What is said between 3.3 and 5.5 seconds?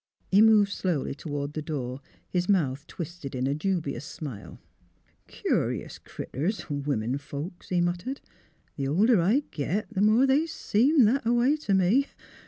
in a dubious smile. ^'